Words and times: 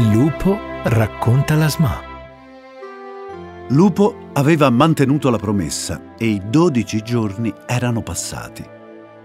Lupo 0.00 0.56
racconta 0.84 1.56
la 1.56 1.68
SMA. 1.68 2.00
Lupo 3.70 4.28
aveva 4.34 4.70
mantenuto 4.70 5.28
la 5.28 5.38
promessa 5.38 6.14
e 6.16 6.26
i 6.26 6.42
dodici 6.48 7.02
giorni 7.02 7.52
erano 7.66 8.00
passati. 8.02 8.64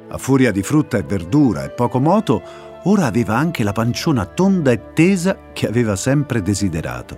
A 0.10 0.18
furia 0.18 0.52
di 0.52 0.64
frutta 0.64 0.98
e 0.98 1.04
verdura 1.04 1.64
e 1.64 1.70
poco 1.70 2.00
moto, 2.00 2.42
ora 2.86 3.06
aveva 3.06 3.36
anche 3.38 3.62
la 3.62 3.72
panciona 3.72 4.26
tonda 4.26 4.72
e 4.72 4.94
tesa 4.94 5.38
che 5.54 5.68
aveva 5.68 5.96
sempre 5.96 6.42
desiderato. 6.42 7.18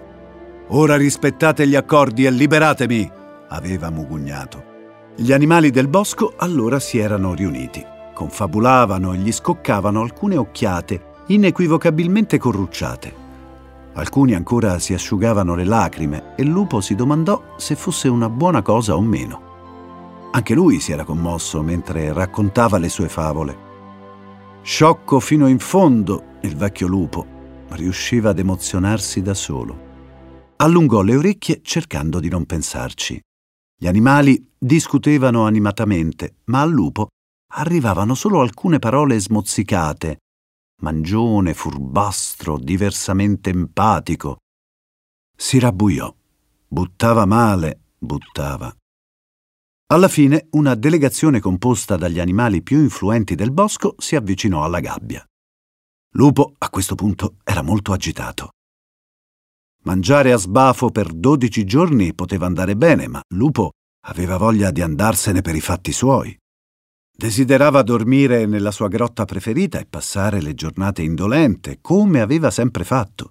Ora 0.71 0.97
rispettate 0.97 1.65
gli 1.65 1.75
accordi 1.75 2.25
e 2.25 2.31
liberatemi, 2.31 3.09
aveva 3.47 3.89
mugugnato. 3.89 4.63
Gli 5.15 5.31
animali 5.31 5.69
del 5.69 5.87
bosco 5.87 6.33
allora 6.35 6.81
si 6.81 6.97
erano 6.97 7.33
riuniti, 7.33 7.81
confabulavano 8.13 9.13
e 9.13 9.17
gli 9.17 9.31
scoccavano 9.31 10.01
alcune 10.01 10.35
occhiate 10.35 11.13
inequivocabilmente 11.27 12.37
corrucciate. 12.37 13.23
Alcuni 13.95 14.33
ancora 14.35 14.77
si 14.79 14.93
asciugavano 14.93 15.55
le 15.55 15.63
lacrime 15.63 16.35
e 16.35 16.43
Lupo 16.43 16.81
si 16.81 16.95
domandò 16.95 17.55
se 17.55 17.75
fosse 17.75 18.09
una 18.09 18.29
buona 18.29 18.61
cosa 18.61 18.95
o 18.95 19.01
meno. 19.01 19.41
Anche 20.31 20.53
lui 20.53 20.81
si 20.81 20.91
era 20.91 21.05
commosso 21.05 21.61
mentre 21.61 22.11
raccontava 22.11 22.77
le 22.77 22.89
sue 22.89 23.07
favole. 23.07 23.57
Sciocco 24.61 25.21
fino 25.21 25.47
in 25.47 25.59
fondo, 25.59 26.37
il 26.41 26.57
vecchio 26.57 26.87
lupo 26.87 27.25
riusciva 27.69 28.31
ad 28.31 28.39
emozionarsi 28.39 29.21
da 29.21 29.33
solo. 29.33 29.83
Allungò 30.57 31.01
le 31.01 31.15
orecchie 31.15 31.61
cercando 31.63 32.19
di 32.19 32.27
non 32.27 32.45
pensarci. 32.45 33.19
Gli 33.77 33.87
animali 33.87 34.53
discutevano 34.57 35.45
animatamente, 35.45 36.37
ma 36.45 36.61
al 36.61 36.71
lupo 36.71 37.07
arrivavano 37.53 38.13
solo 38.13 38.41
alcune 38.41 38.79
parole 38.79 39.19
smozzicate, 39.19 40.17
mangione, 40.81 41.53
furbastro, 41.53 42.57
diversamente 42.57 43.49
empatico. 43.49 44.37
Si 45.35 45.59
rabbuiò, 45.59 46.13
buttava 46.67 47.25
male, 47.25 47.81
buttava. 47.97 48.75
Alla 49.87 50.07
fine 50.07 50.47
una 50.51 50.73
delegazione 50.75 51.39
composta 51.39 51.95
dagli 51.95 52.19
animali 52.19 52.63
più 52.63 52.81
influenti 52.81 53.35
del 53.35 53.51
bosco 53.51 53.95
si 53.97 54.15
avvicinò 54.15 54.63
alla 54.63 54.79
gabbia. 54.79 55.23
Lupo 56.15 56.53
a 56.57 56.69
questo 56.69 56.95
punto 56.95 57.35
era 57.43 57.61
molto 57.61 57.93
agitato. 57.93 58.49
Mangiare 59.83 60.31
a 60.31 60.37
sbafo 60.37 60.89
per 60.89 61.13
dodici 61.13 61.65
giorni 61.65 62.15
poteva 62.15 62.47
andare 62.47 62.75
bene, 62.75 63.07
ma 63.07 63.21
Lupo 63.35 63.73
aveva 64.07 64.37
voglia 64.37 64.71
di 64.71 64.81
andarsene 64.81 65.41
per 65.41 65.55
i 65.55 65.61
fatti 65.61 65.91
suoi. 65.91 66.35
Desiderava 67.17 67.81
dormire 67.81 68.45
nella 68.45 68.71
sua 68.71 68.89
grotta 68.89 69.23
preferita 69.23 69.79
e 69.79 69.85
passare 69.85 70.41
le 70.41 70.53
giornate 70.53 71.01
indolente, 71.01 71.77
come 71.79 72.19
aveva 72.19 72.51
sempre 72.51 72.83
fatto. 72.83 73.29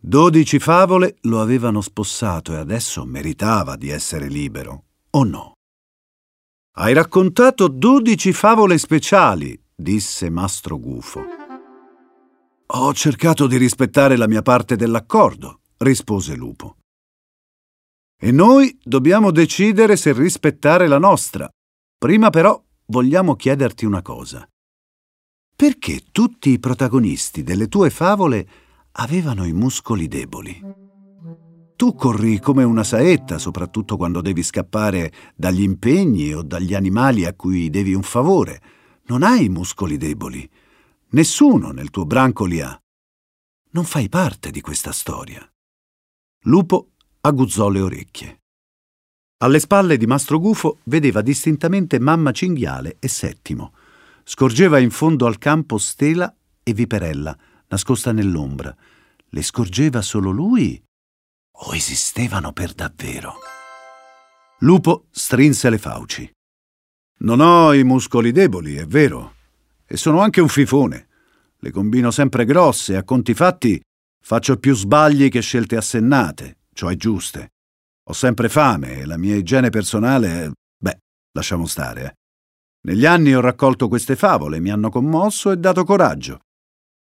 Dodici 0.00 0.60
favole 0.60 1.16
lo 1.22 1.40
avevano 1.40 1.80
spossato 1.80 2.52
e 2.52 2.56
adesso 2.56 3.04
meritava 3.04 3.74
di 3.74 3.88
essere 3.88 4.28
libero, 4.28 4.84
o 5.10 5.24
no? 5.24 5.54
Hai 6.76 6.92
raccontato 6.92 7.66
dodici 7.66 8.32
favole 8.32 8.78
speciali, 8.78 9.60
disse 9.74 10.30
Mastro 10.30 10.78
Gufo. 10.78 11.24
Ho 12.66 12.94
cercato 12.94 13.48
di 13.48 13.56
rispettare 13.56 14.16
la 14.16 14.28
mia 14.28 14.42
parte 14.42 14.76
dell'accordo, 14.76 15.62
rispose 15.78 16.36
Lupo. 16.36 16.76
E 18.16 18.30
noi 18.30 18.78
dobbiamo 18.82 19.32
decidere 19.32 19.96
se 19.96 20.12
rispettare 20.12 20.86
la 20.86 20.98
nostra, 20.98 21.50
Prima 21.98 22.28
però 22.28 22.62
vogliamo 22.88 23.36
chiederti 23.36 23.86
una 23.86 24.02
cosa. 24.02 24.46
Perché 25.56 26.02
tutti 26.12 26.50
i 26.50 26.58
protagonisti 26.58 27.42
delle 27.42 27.68
tue 27.68 27.88
favole 27.88 28.46
avevano 28.92 29.46
i 29.46 29.54
muscoli 29.54 30.06
deboli? 30.06 30.60
Tu 31.74 31.94
corri 31.94 32.38
come 32.38 32.64
una 32.64 32.84
saetta, 32.84 33.38
soprattutto 33.38 33.96
quando 33.96 34.20
devi 34.20 34.42
scappare 34.42 35.10
dagli 35.34 35.62
impegni 35.62 36.34
o 36.34 36.42
dagli 36.42 36.74
animali 36.74 37.24
a 37.24 37.32
cui 37.32 37.70
devi 37.70 37.94
un 37.94 38.02
favore. 38.02 38.60
Non 39.04 39.22
hai 39.22 39.48
muscoli 39.48 39.96
deboli. 39.96 40.48
Nessuno 41.10 41.70
nel 41.70 41.88
tuo 41.88 42.04
branco 42.04 42.44
li 42.44 42.60
ha. 42.60 42.78
Non 43.70 43.84
fai 43.84 44.10
parte 44.10 44.50
di 44.50 44.60
questa 44.60 44.92
storia. 44.92 45.40
Lupo 46.42 46.92
aguzzò 47.22 47.70
le 47.70 47.80
orecchie. 47.80 48.40
Alle 49.38 49.60
spalle 49.60 49.98
di 49.98 50.06
Mastro 50.06 50.38
Gufo 50.38 50.78
vedeva 50.84 51.20
distintamente 51.20 51.98
mamma 51.98 52.32
Cinghiale 52.32 52.96
e 52.98 53.06
Settimo. 53.08 53.74
Scorgeva 54.24 54.78
in 54.78 54.90
fondo 54.90 55.26
al 55.26 55.36
campo 55.36 55.76
Stela 55.76 56.34
e 56.62 56.72
Viperella, 56.72 57.36
nascosta 57.68 58.12
nell'ombra. 58.12 58.74
Le 59.28 59.42
scorgeva 59.42 60.00
solo 60.00 60.30
lui 60.30 60.82
o 61.58 61.74
esistevano 61.74 62.52
per 62.52 62.72
davvero? 62.72 63.34
Lupo 64.60 65.08
strinse 65.10 65.68
le 65.68 65.78
fauci. 65.78 66.30
Non 67.18 67.40
ho 67.40 67.74
i 67.74 67.84
muscoli 67.84 68.32
deboli, 68.32 68.76
è 68.76 68.86
vero, 68.86 69.34
e 69.84 69.98
sono 69.98 70.20
anche 70.20 70.40
un 70.40 70.48
fifone. 70.48 71.08
Le 71.58 71.70
combino 71.70 72.10
sempre 72.10 72.46
grosse, 72.46 72.96
a 72.96 73.04
conti 73.04 73.34
fatti 73.34 73.78
faccio 74.18 74.56
più 74.56 74.74
sbagli 74.74 75.28
che 75.28 75.40
scelte 75.40 75.76
assennate, 75.76 76.60
cioè 76.72 76.96
giuste. 76.96 77.50
Ho 78.08 78.12
sempre 78.12 78.48
fame 78.48 79.00
e 79.00 79.04
la 79.04 79.16
mia 79.16 79.34
igiene 79.34 79.68
personale... 79.68 80.52
Beh, 80.78 80.98
lasciamo 81.32 81.66
stare. 81.66 82.04
Eh. 82.04 82.14
Negli 82.86 83.04
anni 83.04 83.34
ho 83.34 83.40
raccolto 83.40 83.88
queste 83.88 84.14
favole, 84.14 84.60
mi 84.60 84.70
hanno 84.70 84.90
commosso 84.90 85.50
e 85.50 85.56
dato 85.56 85.82
coraggio. 85.82 86.42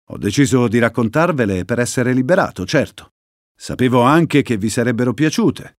Ho 0.10 0.18
deciso 0.18 0.68
di 0.68 0.80
raccontarvele 0.80 1.64
per 1.64 1.80
essere 1.80 2.12
liberato, 2.12 2.66
certo. 2.66 3.12
Sapevo 3.56 4.02
anche 4.02 4.42
che 4.42 4.58
vi 4.58 4.68
sarebbero 4.70 5.14
piaciute. 5.14 5.78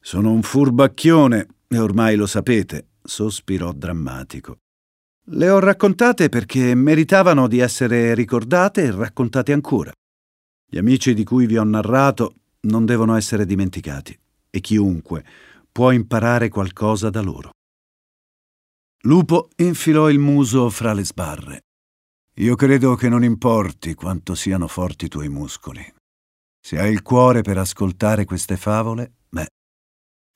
Sono 0.00 0.32
un 0.32 0.40
furbacchione 0.40 1.46
e 1.68 1.78
ormai 1.78 2.16
lo 2.16 2.26
sapete, 2.26 2.92
sospirò 3.02 3.72
drammatico. 3.72 4.56
Le 5.32 5.50
ho 5.50 5.58
raccontate 5.58 6.30
perché 6.30 6.74
meritavano 6.74 7.46
di 7.46 7.58
essere 7.58 8.14
ricordate 8.14 8.84
e 8.84 8.90
raccontate 8.90 9.52
ancora. 9.52 9.92
Gli 10.66 10.78
amici 10.78 11.12
di 11.12 11.24
cui 11.24 11.44
vi 11.44 11.58
ho 11.58 11.64
narrato 11.64 12.36
non 12.60 12.86
devono 12.86 13.16
essere 13.16 13.44
dimenticati 13.44 14.18
e 14.56 14.60
chiunque 14.60 15.24
può 15.70 15.90
imparare 15.90 16.48
qualcosa 16.48 17.10
da 17.10 17.20
loro. 17.20 17.50
Lupo 19.02 19.50
infilò 19.56 20.08
il 20.08 20.18
muso 20.18 20.70
fra 20.70 20.94
le 20.94 21.04
sbarre. 21.04 21.60
Io 22.38 22.54
credo 22.56 22.94
che 22.94 23.10
non 23.10 23.22
importi 23.22 23.94
quanto 23.94 24.34
siano 24.34 24.66
forti 24.66 25.04
i 25.04 25.08
tuoi 25.08 25.28
muscoli. 25.28 25.84
Se 26.58 26.78
hai 26.78 26.90
il 26.90 27.02
cuore 27.02 27.42
per 27.42 27.58
ascoltare 27.58 28.24
queste 28.24 28.56
favole, 28.56 29.16
beh, 29.28 29.46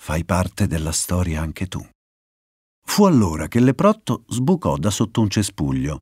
fai 0.00 0.25
parte 0.25 0.66
della 0.66 0.92
storia 0.92 1.41
anche 1.41 1.66
tu. 1.66 1.84
Fu 2.87 3.04
allora 3.04 3.48
che 3.48 3.60
Leprotto 3.60 4.25
sbucò 4.28 4.76
da 4.76 4.91
sotto 4.91 5.22
un 5.22 5.31
cespuglio. 5.31 6.00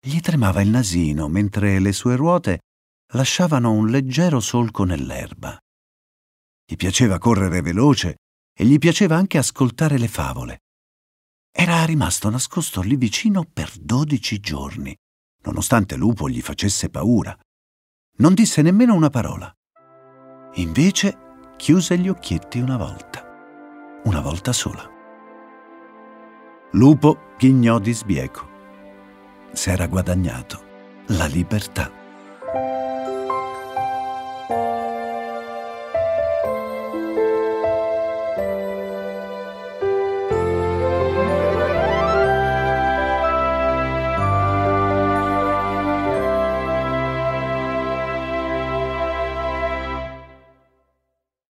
Gli 0.00 0.20
tremava 0.20 0.62
il 0.62 0.70
nasino 0.70 1.28
mentre 1.28 1.78
le 1.80 1.92
sue 1.92 2.16
ruote 2.16 2.60
lasciavano 3.12 3.72
un 3.72 3.88
leggero 3.88 4.40
solco 4.40 4.84
nell'erba. 4.84 5.58
Gli 6.70 6.76
piaceva 6.76 7.16
correre 7.16 7.62
veloce 7.62 8.16
e 8.54 8.66
gli 8.66 8.76
piaceva 8.76 9.16
anche 9.16 9.38
ascoltare 9.38 9.96
le 9.96 10.06
favole. 10.06 10.58
Era 11.50 11.82
rimasto 11.86 12.28
nascosto 12.28 12.82
lì 12.82 12.96
vicino 12.96 13.42
per 13.50 13.72
dodici 13.80 14.38
giorni, 14.38 14.94
nonostante 15.44 15.96
Lupo 15.96 16.28
gli 16.28 16.42
facesse 16.42 16.90
paura. 16.90 17.34
Non 18.18 18.34
disse 18.34 18.60
nemmeno 18.60 18.92
una 18.94 19.08
parola. 19.08 19.50
Invece 20.56 21.54
chiuse 21.56 21.96
gli 21.96 22.08
occhietti 22.08 22.58
una 22.58 22.76
volta, 22.76 23.24
una 24.04 24.20
volta 24.20 24.52
sola. 24.52 24.86
Lupo 26.72 27.32
ghignò 27.38 27.78
di 27.78 27.94
sbieco. 27.94 28.46
S'era 29.52 29.86
guadagnato 29.86 30.62
la 31.06 31.24
libertà. 31.24 31.97